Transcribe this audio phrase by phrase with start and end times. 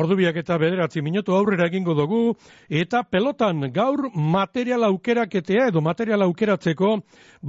[0.00, 2.20] Ordubiak eta bederatzi minutu aurrera egingo dugu,
[2.82, 6.92] eta pelotan gaur material aukeraketea edo material aukeratzeko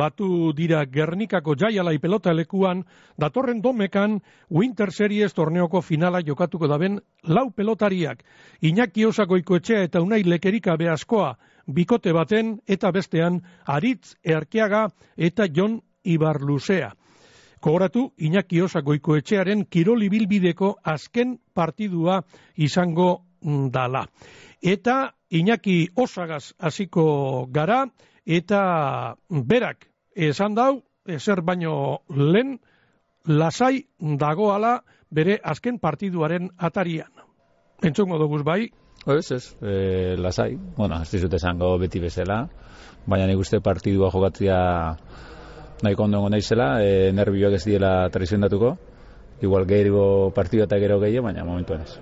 [0.01, 2.83] batu dira Gernikako jaialai pelota lekuan,
[3.15, 4.19] datorren domekan
[4.49, 8.25] Winter Series torneoko finala jokatuko daben lau pelotariak.
[8.61, 15.79] Iñaki osakoiko etxea eta unai lekerika behaskoa bikote baten eta bestean Aritz Erkiaga eta Jon
[16.03, 16.91] Ibarluzea.
[17.61, 22.21] Kogoratu, Iñaki Osakoiko etxearen kiroli bilbideko azken partidua
[22.57, 24.05] izango dala.
[24.61, 27.85] Eta Iñaki Osagaz hasiko gara,
[28.25, 32.59] eta berak esan dau, ezer baino lehen,
[33.25, 37.11] lasai dagoala bere azken partiduaren atarian.
[37.83, 38.69] Entzungo dugu bai?
[39.07, 40.55] Ez, ez, e, lasai.
[40.77, 42.43] Bueno, ez dizute esango beti bezala,
[43.07, 44.57] baina nik uste partidua jokatzia
[45.83, 48.75] nahiko ondo naizela, e, nervioak ez diela traizendatuko,
[49.41, 51.99] igual gehiago partidu eta gero gehiago, baina momentuan ez.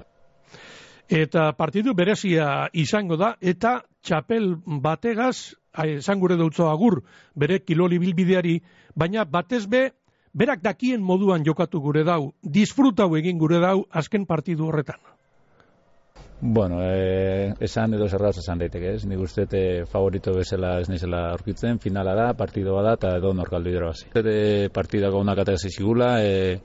[1.10, 4.52] Eta partidu berezia izango da, eta txapel
[4.84, 7.02] bategaz, esan gure dutzo agur,
[7.36, 8.60] bere kiloli bilbideari,
[8.96, 9.90] baina batez be,
[10.34, 15.00] berak dakien moduan jokatu gure dau, disfrutau egin gure dau azken partidu horretan.
[16.42, 19.06] Bueno, eh, esan edo zerraz esan daiteke, ez?
[19.06, 23.74] Nik uste te favorito bezala ez nizela aurkitzen, finala da, partidoa da, eta edo norkaldu
[23.74, 24.08] hidro bazi.
[24.16, 26.62] Eta partidako unak eta zeizkigula, e,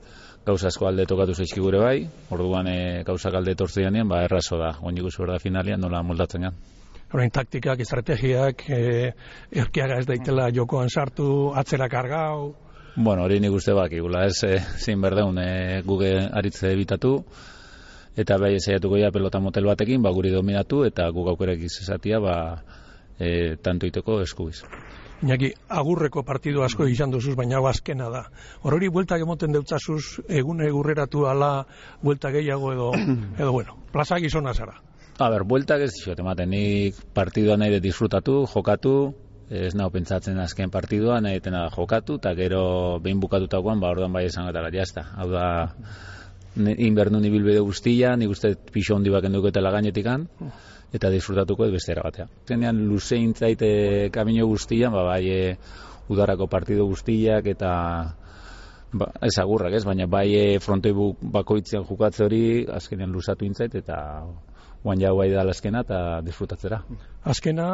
[0.47, 1.97] gauza asko alde tokatu zeizkigure bai,
[2.31, 6.47] orduan e, gauza alde tortze janean, ba, errazo da, oin ikusi da finalian, nola moldatzen
[6.47, 6.61] gan.
[7.11, 9.11] Horain taktikak, estrategiak, e,
[9.51, 12.53] erkiaga ez daitela jokoan sartu, atzera kargau...
[12.95, 17.17] Bueno, hori nik uste bak, igula, ez, e, zin berdeun, e, guge aritze ebitatu,
[18.15, 22.35] eta bai saiatuko ja pelota motel batekin ba guri dominatu eta guk aukerak izatia ba
[23.19, 24.63] e, tanto iteko eskubiz.
[25.23, 28.25] Iñaki, agurreko partidu asko izan duzuz, baina azkena da.
[28.67, 31.65] Horori, bueltak emoten deutzazuz, egun egurreratu ala,
[32.03, 32.89] buelta gehiago edo,
[33.39, 34.75] edo bueno, plaza gizona zara.
[35.17, 39.13] A ber, bueltak ez dixot, ematen, nik partidua nahi de disfrutatu, jokatu,
[39.49, 44.25] ez nahi pentsatzen azken partidua, nahi etena jokatu, eta gero behin bukatutakoan, ba, orduan bai
[44.27, 45.07] esan gara, jazta.
[45.15, 45.45] Hau da,
[46.55, 50.27] inbernu ni bilbide guztia, nik uste pixo hondi baken duketela gainetikan,
[50.95, 52.27] eta disfrutatuko ez beste erabatea.
[52.47, 55.41] Zenean luze intzaite kamino guztia, ba, bai e,
[56.09, 57.71] udarako partido guztiak eta
[58.93, 60.93] ba, ez agurrak ez, baina bai e, frontoi
[61.35, 63.97] bakoitzean jukatze hori azkenean luzatu intzait eta
[64.83, 66.83] guan jau bai da azkena eta disfrutatzera.
[67.25, 67.73] Azkena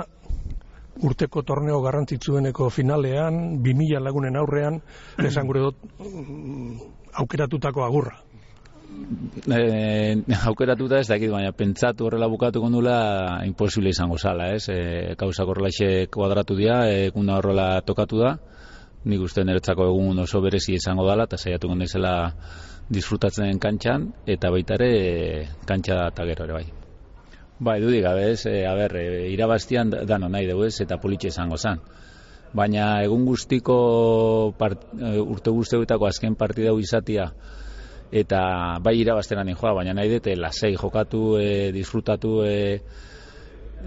[1.07, 4.81] urteko torneo garrantzitsueneko finalean, 2000 lagunen aurrean,
[5.23, 6.91] esan gure dut, mm,
[7.21, 8.19] aukeratutako agurra
[9.51, 10.15] eh,
[10.49, 14.67] aukeratuta ez dakit, baina pentsatu horrela bukatuko nula imposible izango zala, ez?
[14.69, 18.35] E, kauza korrelaxe kuadratu dira, eguna horrela tokatu da,
[19.05, 22.13] nik uste niretzako egun oso berezi izango dala, eta saiatuko naizela
[22.91, 26.67] disfrutatzen kantxan, eta baita ere kantxa eta gero ere bai.
[27.61, 31.29] Bai, dudik, gabe ez, e, a ber, e, irabaztian dano nahi dugu ez, eta politxe
[31.29, 31.81] izango zan.
[32.53, 33.75] Baina egun guztiko
[34.59, 34.89] part,
[35.23, 37.29] urte guztietako azken partida izatia,
[38.11, 38.41] eta
[38.83, 42.81] bai irabazteran joa, baina nahi dute lasei jokatu, e, disfrutatu, e,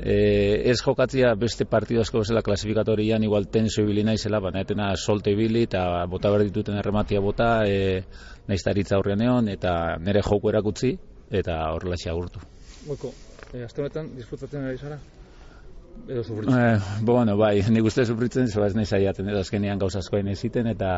[0.00, 0.16] e,
[0.70, 5.66] ez jokatzia beste partidu asko bezala klasifikatorian igual tenso ibili naizela, baina etena solte ibili
[5.68, 8.02] eta bota behar dituten errematia bota, e,
[8.48, 10.96] nahiz taritza horrean egon, eta nire joku erakutzi,
[11.30, 12.40] eta horrela agurtu.
[12.86, 13.12] Boiko,
[13.52, 14.98] e, azte honetan disfrutatzen ari zara?
[16.08, 16.58] edo sufritzen?
[16.58, 20.90] Eh, bueno, bai, nik uste sufritzen, zoaz nahi zaiaten, edo azkenean gauzazkoa ineziten, eta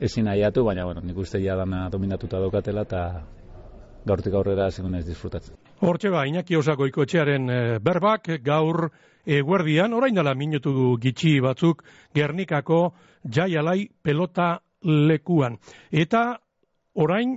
[0.00, 3.04] ezin nahiatu, baina, bueno, nik uste ja dana dominatuta daukatela, eta
[4.06, 5.56] gaurtik aurrera zegoen ez disfrutatzen.
[5.80, 8.90] Hortxe ba, Iñaki Osako ikotxearen e, berbak, gaur
[9.26, 15.58] eguerdian, orain dela minutu gitxi batzuk, Gernikako jaialai pelota lekuan.
[15.92, 16.40] Eta
[16.94, 17.36] orain,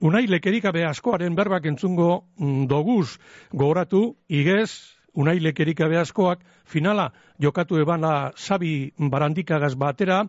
[0.00, 3.18] unai lekerikabe askoaren berbak entzungo mm, doguz
[3.52, 10.24] gogoratu, igez, unai lekerika askoak, finala jokatu ebana sabi barandikagaz batera,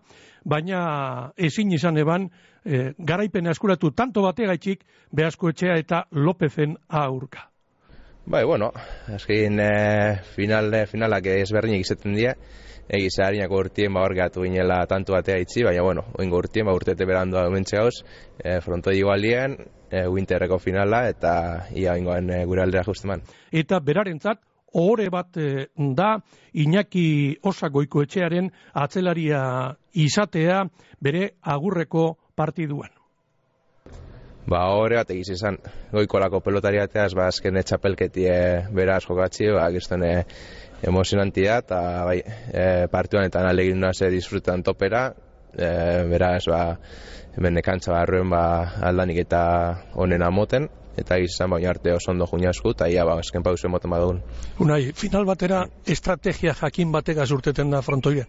[0.46, 2.30] baina ezin izan eban
[2.66, 7.50] e, garaipen askuratu tanto bategaitxik behasko etxea eta Lopezen aurka.
[8.26, 8.72] Bai, bueno,
[9.08, 12.36] azkein e, final, e, finalak ezberdinak izaten dira,
[12.90, 17.06] egiz harinako urtien ba horgatu ginela tanto batea itzi, baina bueno, oingo urtien ba urtete
[17.06, 17.96] berandu adumentxe gauz,
[18.38, 19.58] e, frontoi igualien,
[19.90, 21.34] e, winterreko finala eta
[21.76, 23.22] ia oingoan e, gure aldera justeman.
[23.52, 24.42] Eta berarentzat,
[24.74, 26.18] ohore bat eh, da
[26.54, 29.42] Iñaki Osagoiko etxearen atzelaria
[29.94, 30.64] izatea
[31.02, 32.90] bere agurreko partiduan.
[34.50, 35.60] Ba, ohore bat egiz izan.
[35.92, 38.34] Goikolako pelotariateaz, ba, azken etxapelketie
[38.74, 40.14] beraz jokatzi, ba, gizten e,
[40.90, 42.18] emozionantia, eta bai,
[42.50, 45.10] e, partioan eta alegin naze disfrutan topera,
[45.54, 45.70] e,
[46.10, 46.64] beraz, ba,
[47.38, 48.44] hemen nekantza barruen ba,
[48.90, 49.42] aldanik eta
[50.02, 50.66] onena moten,
[51.00, 54.22] eta izan baina arte oso ondo juina esku, eta ia, ba, esken pausu emoten badugun.
[54.60, 58.28] Unai, final batera estrategia jakin bategaz urteten da frontoia?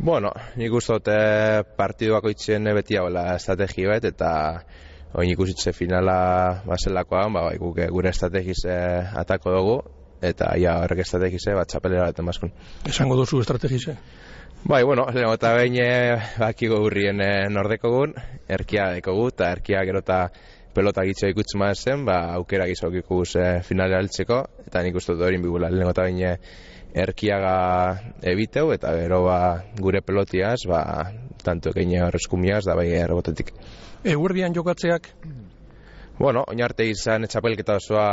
[0.00, 4.30] Bueno, nik uste dut eh, partidu bakoitzen beti hauela estrategi bat, eta
[5.20, 9.78] oin ikusitze finala baselakoa, ba, bai, guk, gure estrategiz eh, atako dugu,
[10.24, 12.52] eta ia horrek estrategize bat txapelera baten baskun.
[12.88, 13.96] Esango duzu estrategize?
[14.64, 15.76] Bai, bueno, lehenko eta behin
[16.38, 18.14] bakiko gurrien e, nordekogun,
[18.48, 20.26] erkia dekogu, eta erkia gero eta
[20.74, 25.26] pelota gitzo ikutzen zen, ba, aukera gizok ikus e, finale altzeko, eta nik uste dut
[25.26, 26.38] hori bigula, lehenko eta behin
[26.90, 27.54] erkiaga
[28.22, 29.38] ebiteu, eta gero ba,
[29.78, 30.82] gure pelotiaz, ba,
[31.44, 33.52] tanto ekeine horrezkumiaz, da bai errebotetik.
[34.04, 35.12] Eguerdian jokatzeak?
[36.20, 38.08] Bueno, oin arte izan etxapelketa osoa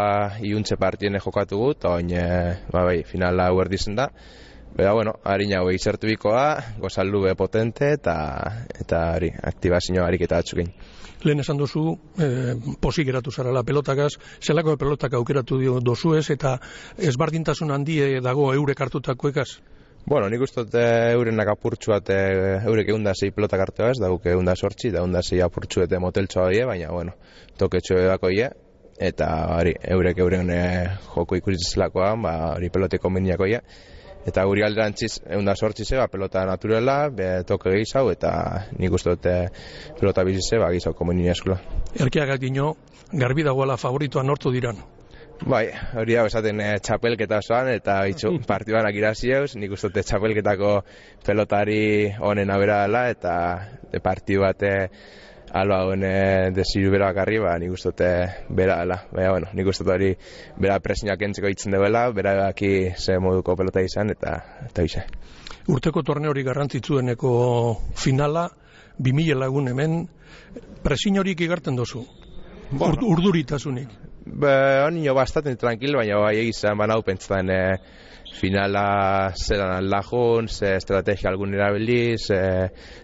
[0.48, 2.27] iuntze partien jokatu gut, oin, e,
[2.71, 4.12] ba, bai, finala eguerdizen da,
[4.77, 6.42] Bera, bueno, harina hau izertu bikoa,
[6.77, 8.13] gozaldu be potente eta
[8.77, 10.69] eta hori, aktibazio harik eta atxukin.
[11.25, 12.27] Lehen esan duzu, e,
[12.81, 14.11] posik eratu zarala pelotakaz,
[14.41, 16.57] zelako pelotak aukeratu dio dozuez eta
[16.97, 19.49] ezbardintasun handie dago eurek hartutako ekaz?
[20.07, 20.83] Bueno, nik uste dute
[21.17, 24.91] eurenak apurtxu bat eurek egun da zei pelotak hartu ez, da guk egun da sortzi,
[24.93, 27.17] da egun da zei apurtxu eta moteltxoa die, baina, bueno,
[27.59, 28.47] toketxo edako ie,
[29.09, 29.27] eta
[29.57, 30.61] hori, eurek euren e,
[31.11, 33.59] joko ikusitzelakoa, ba, hori peloteko meniako ie,
[34.27, 38.33] eta guri alderantziz egun da sortzi ze, ba, pelota naturela, be, toke gehizau, eta
[38.77, 39.38] nik uste dute
[40.00, 41.57] pelota bizize, ba, gehizau komunini eskola.
[41.95, 42.74] Erkiagak dino,
[43.13, 44.83] garbi dagoela favoritoa nortu diran?
[45.38, 45.68] Bai,
[46.01, 50.73] hori hau esaten e, txapelketa zoan, eta bitxu, partibanak irazieuz, nik uste dute txapelketako
[51.25, 53.38] pelotari honen abera dela, eta
[53.94, 54.73] de partidu bate
[55.62, 58.09] alba hone desiru bera bakarri, ba, nik uste dute
[58.50, 59.00] bera dela.
[59.12, 60.12] Baina, bueno, nik uste hori
[60.57, 64.38] bera presinak entzeko itzen dela, bera daki ze moduko pelota izan, eta
[64.69, 65.06] eta bisa.
[65.68, 67.31] Urteko torne hori garrantzitsueneko
[67.95, 68.48] finala,
[68.98, 70.00] 2000 lagun hemen,
[70.83, 72.06] presin horik igarten dozu?
[72.71, 73.07] Bueno.
[73.07, 74.06] urduritasunik?
[74.33, 77.77] Ba, honi jo bastaten tranquil, baina bai egizan, baina hau pentsatzen, eh,
[78.38, 82.39] finala zeran alajun, ze estrategia algun erabili, ze,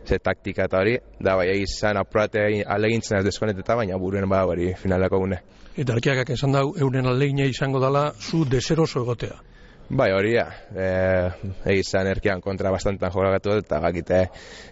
[0.05, 4.73] ze taktika eta hori, da bai izan apurate alegintzen ez deskoneteta, baina buruen bada hori
[4.75, 5.39] finalako gune.
[5.77, 9.39] Eta arkiakak esan dau, euren alegina izango dala, zu deseroso egotea.
[9.89, 10.45] Bai, hori da.
[10.79, 14.21] E, izan erkian kontra bastantan jokatu eta gakite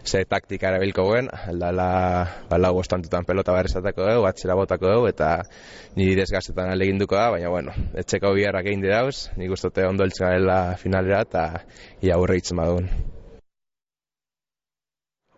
[0.06, 1.90] ze taktika erabilko guen, aldala
[2.50, 5.44] ba, lau bostantutan pelota barrezatako dugu, batxera botako dugu, eta
[6.00, 10.62] niri desgazetan aleginduko da, baina bueno, etxeko biharrak egin dauz, nik ustote ondo eltzen gala
[10.78, 11.48] finalera, eta
[12.02, 12.88] ia aurre hitzen badun.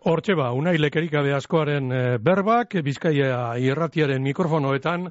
[0.04, 5.06] Hortxe ba, unai lekerikabe askoaren eh, berbak, Bizkaia irratiaren mikrofonoetan,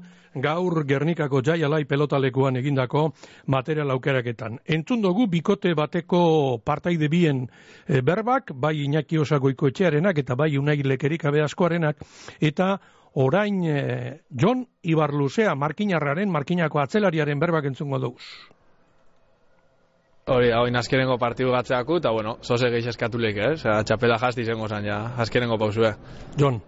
[0.45, 3.07] gaur Gernikako jaialai pelotalekuan egindako
[3.49, 4.59] material aukeraketan.
[4.77, 6.21] Entzun dugu bikote bateko
[6.61, 7.47] partaide bien
[7.87, 12.05] eh, berbak, bai Iñaki Osagoiko etxearenak eta bai unai lekerikabe askoarenak,
[12.39, 12.75] eta
[13.25, 18.21] orain eh, John Ibarluzea markinarraren, markinako atzelariaren berbak entzungo dugu.
[20.23, 23.49] Hori, hau inazkerengo partidu gatzeaku, eta bueno, zoze gehi eskatu lehik, eh?
[23.57, 25.91] Osea, txapela jazti izango zan, ja, azkerengo pausue.
[26.39, 26.61] Jon,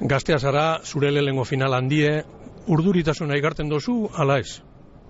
[0.00, 2.24] gaztea zara, zure lehengo final handie,
[2.66, 4.58] urduritasuna igarten dozu, ala ez?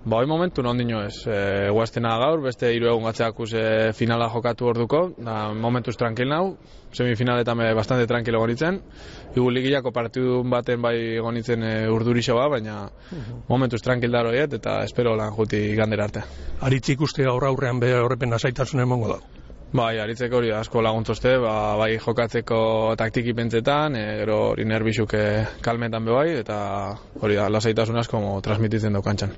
[0.07, 1.25] Ba, hoi momentu non dino ez.
[1.27, 6.53] E, Guaztena gaur, beste hiru egun gatzeakuz e, finala jokatu orduko, da momentuz tranquil nau,
[6.95, 8.79] semifinaletan me bastante tranquilo gonitzen.
[9.35, 12.77] Igu ligilako partidu baten bai gonitzen e, urdurixo ba, baina
[13.49, 16.23] momentuz tranquil daro eta espero lan juti gandera arte.
[16.61, 19.36] Aritzik uste aurra aurrean be horrepen asaitasunen mongo dago.
[19.75, 22.59] Bai, aritzeko hori asko laguntzozte, ba, bai jokatzeko
[22.95, 25.23] taktiki pentsetan, e, gero hori nerbizuk e,
[25.61, 26.59] kalmetan be bai, eta
[27.19, 29.35] hori da, lasaitasun asko mo, transmititzen dau kantxan.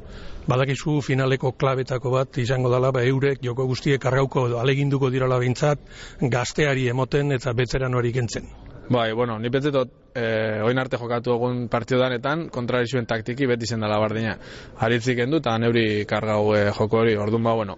[0.49, 5.81] Badakizu finaleko klabetako bat izango dala, ba, eurek joko guztiek argauko aleginduko dirala bintzat,
[6.21, 8.45] gazteari emoten eta betzeran hori gentzen.
[8.89, 13.83] Bai, bueno, ni pentsetot, eh, oin arte jokatu egun partio danetan, kontrarizuen taktiki beti zen
[13.85, 14.37] dela bardina.
[14.77, 17.77] Haritzik endu, eta neuri kargau eh, joko hori, orduan ba, bueno,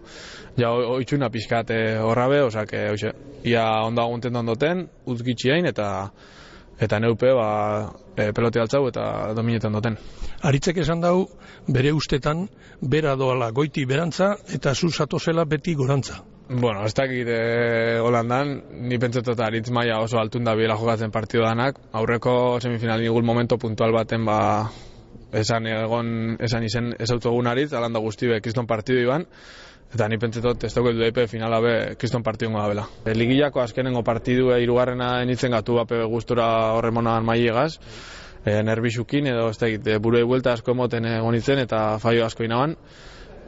[0.57, 5.91] ja oitxuna pixkat eh, horrabe, osak, oixe, ia onda agunten dondoten, uzgitxiain, eta
[6.81, 9.03] eta neupe, ba, e, pelote altzau eta
[9.38, 9.97] dominetan duten.
[10.50, 11.27] Aritzek esan dau,
[11.69, 12.47] bere ustetan,
[12.81, 16.23] bera doala goiti berantza, eta zu zela beti gorantza.
[16.53, 18.50] Bueno, ez dakit e, holandan,
[18.84, 21.77] ni pentsetot aritz maia oso altun da biela jokatzen partidu danak.
[21.96, 24.67] Aurreko semifinal nigul momento puntual baten ba
[25.31, 26.10] esan egon
[26.43, 29.24] esan izen ez autogun aritz, alanda guzti be kriston partidu iban.
[29.96, 32.86] Eta ni pentsetot ez dugu edu finala be kriston partidu ngoa bela.
[33.05, 37.77] E, ligillako azkenengo partidu e, irugarrena enitzen gatu bape gustura horremonan maiegaz.
[38.43, 42.75] E, nerbixukin edo ez dakit, e, buru buelta asko moten egonitzen eta faio asko inaban.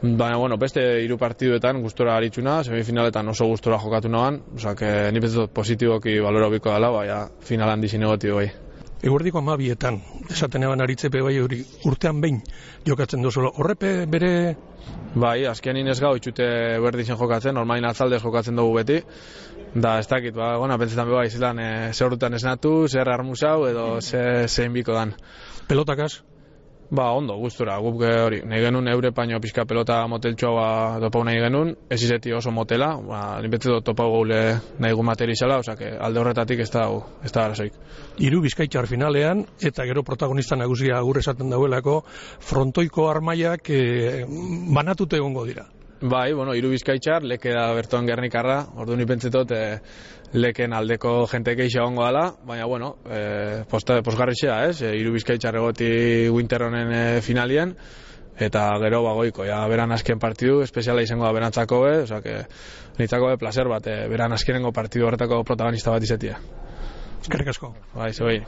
[0.04, 4.82] Baina, bueno, beste hiru partiduetan gustora aritzuna, semifinaletan oso gustora jokatu noan, osak,
[5.16, 8.44] ni positiboki balora biko dela, baina finalan dizin egoti bai.
[9.00, 9.96] Eguerdiko amabietan,
[10.28, 12.42] esaten eban aritzepe bai hori urtean behin
[12.84, 13.54] jokatzen duzula.
[13.56, 14.30] Horrepe bere...
[15.16, 16.50] Bai, azken inez gau itxute
[16.84, 19.00] berdixen jokatzen, normalin atzaldez jokatzen dugu beti.
[19.74, 23.88] Da, ez dakit, ba, gona, pentsetan beba izilan, e, zer urtean esnatu, zer armusau, edo
[24.02, 25.16] ze, zein biko dan.
[25.68, 26.12] Pelotakaz?
[26.90, 30.66] Ba, ondo, gustura, guk eh, hori, nahi genuen eure paino pixka pelota moteltxoa ba,
[31.00, 34.40] topau nahi genuen, ez izeti oso motela, ba, ninbetze dut topau gaule
[34.78, 36.84] nahi gu materizala, que alde horretatik ez da,
[37.24, 37.78] ez da arazoik.
[38.20, 42.02] Iru bizkaitxar finalean, eta gero protagonista nagusia agur esaten dauelako,
[42.40, 43.80] frontoiko armaiak e,
[44.76, 45.66] banatute egongo dira.
[46.04, 49.78] Bai, bueno, iru bizkaitxar, leke da bertoan gernikarra, ordu ni pentsetot, e,
[50.36, 55.56] leken aldeko jente keixa ongo dala, baina, bueno, e, posta, posgarritxea, ez, e, iru bizkaitxar
[55.62, 55.88] egoti
[56.28, 57.72] winter honen e, finalien,
[58.36, 62.36] eta gero bagoiko, ja, beran azken partidu, espeziala izango da berantzako, e, oza, que,
[63.00, 66.36] nitzako be, placer bat, e, beran azkenengo partidu horretako protagonista bat izetia.
[67.22, 67.72] Eskerrik asko.
[67.96, 68.42] Bai, zoi.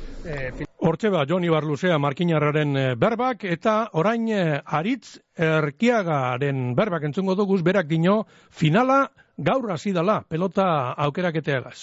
[0.76, 7.62] Hortxe ba, Joni Barluzea markinarraren eh, berbak, eta orain eh, aritz erkiagaren berbak entzungo duguz,
[7.64, 9.06] berak dino, finala
[9.38, 10.66] gaur hasi dala, pelota
[11.06, 11.78] aukeraketeagaz.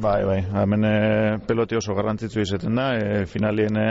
[0.00, 0.94] Bai, bai, hemen e,
[1.46, 3.88] peloti oso garrantzitzu izaten da, e, finalien e,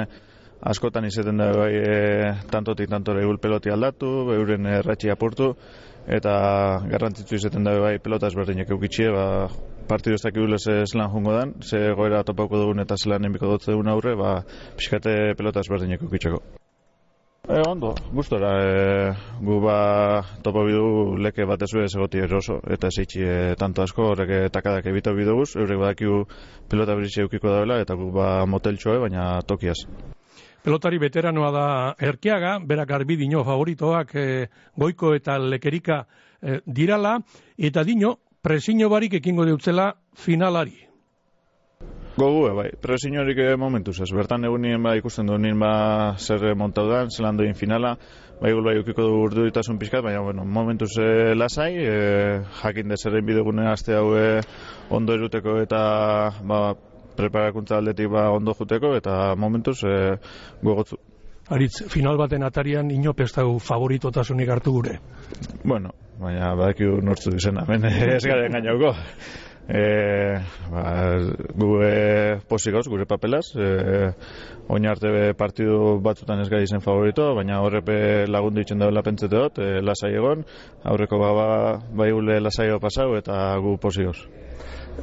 [0.63, 5.53] askotan izaten da, bai, e, tantotik tantore egul peloti aldatu, euren erratxi apurtu,
[6.07, 6.33] eta
[6.91, 9.27] garrantzitzu izaten da, bai, pelota ezberdinak eukitxie, ba,
[9.87, 13.67] partidu ez dakibule ze zelan jungo dan, ze goera topauko dugun eta zelan enbiko dut
[13.67, 14.35] dugun aurre, ba,
[14.77, 16.41] pixkate pelota ezberdineko kitxako.
[17.43, 19.77] E, ondo, gustora, e, gu ba
[20.43, 24.41] topo bidu leke bat ezue egoti eroso, eta ez eitxi e, tanto asko, horrek e,
[24.47, 26.23] takadak ebito biduguz, eurek badakiu
[26.71, 29.81] pelota beritxe eukiko daula, eta gu ba moteltxoe, baina tokiaz.
[30.63, 31.65] Pelotari veteranoa da
[31.99, 34.27] erkiaga, berak arbi dino favoritoak e,
[34.79, 36.05] goiko eta lekerika
[36.39, 37.17] e, dirala,
[37.57, 40.77] eta dino, presiño barik ekingo deutzela finalari.
[42.15, 44.11] Gogu, bai, presiño horik momentu zaz.
[44.13, 47.97] Bertan egun nien ba ikusten du nien ba zer montau dan, zelan doin finala,
[48.39, 52.87] bai gul bai ukiko du urdu ditasun pixkat, baina bueno, momentu ze lasai, e, jakin
[52.87, 54.41] de zerrein bidegune aste hau e,
[54.89, 55.81] ondo eruteko eta
[56.43, 56.75] ba,
[57.17, 59.95] preparakuntza aldetik ba ondo juteko eta momentuz e,
[60.61, 60.99] gogotzu.
[61.51, 64.99] Aritz, final baten atarian inopestau favoritotasunik hartu gure.
[65.63, 65.91] Bueno,
[66.21, 68.93] baina badakiu nortzu izena, hemen ez garen gainauko.
[69.63, 69.83] E,
[70.71, 70.83] ba,
[71.55, 71.91] gu e,
[72.51, 73.67] posikoz, gure papelaz, e,
[74.71, 79.35] oin arte be partidu batzutan ez gai izen favorito, baina horrepe lagundu itzen daula pentsete
[79.35, 80.43] dut, e, lasai egon,
[80.83, 81.47] aurreko baba
[81.95, 84.17] bai gule lasai pasau eta gu posikoz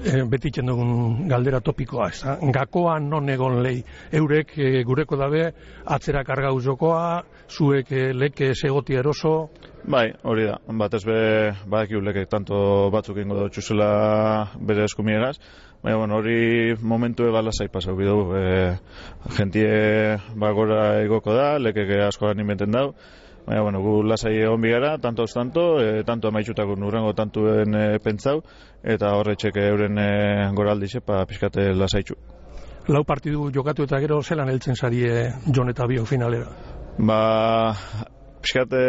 [0.04, 2.36] e, beti dugun galdera topikoa, ez da?
[2.40, 3.82] Gakoa non egon lehi,
[4.12, 5.50] eurek e, gureko dabe,
[5.84, 9.50] atzera karga uzokoa, zuek e, leke segoti eroso?
[9.84, 11.18] Bai, hori da, bat ez be,
[11.66, 13.90] badak leke tanto batzuk ingo da txuzela
[14.60, 15.36] bere eskumiegaz,
[15.80, 18.74] Baina, bueno, hori momentu ega lasai pasau bidu, e,
[19.32, 22.90] gentie bagora egoko da, leke asko animenten dau,
[23.46, 27.86] Baina, bueno, gu lasai egon bigara, tanto ez tanto, e, tanto amaitxutako nurrengo tantuen e,
[28.04, 28.42] pentsau,
[28.82, 30.10] eta horretxek euren e,
[30.54, 32.16] goraldi pa pixkate lasaitxu.
[32.88, 36.48] Lau partidu jokatu eta gero zelan heltzen zarie Jon eta Bio finalera?
[36.98, 37.74] Ba,
[38.42, 38.84] pixkate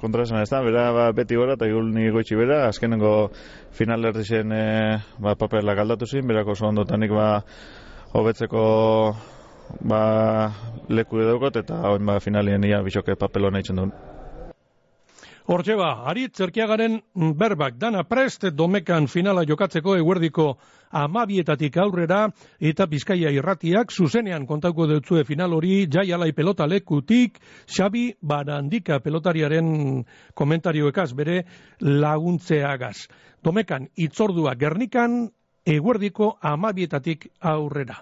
[0.00, 3.30] kontrasen ez da, bera ba, beti gora eta igul nik goitxi bera, azkenengo
[3.72, 4.64] final erdixen e,
[5.18, 7.28] ba, paperlak aldatu zin, berako oso ondotanik ba,
[8.14, 8.64] hobetzeko
[9.80, 10.52] ba,
[10.88, 13.92] leku edukot eta hauen ba, finalien ia bisoke papelo nahi duen.
[15.44, 17.02] Hortxe ba, ari zerkiagaren
[17.36, 20.46] berbak dana prest domekan finala jokatzeko eguerdiko
[20.88, 22.30] amabietatik aurrera
[22.60, 27.36] eta bizkaia irratiak zuzenean kontauko dutzue final hori jai alai pelota lekutik
[27.68, 31.42] Xabi Barandika pelotariaren komentarioekaz bere
[31.80, 32.96] laguntzeagaz.
[33.44, 35.28] Domekan itzordua gernikan
[35.66, 37.92] eguerdiko amabietatik aurrera.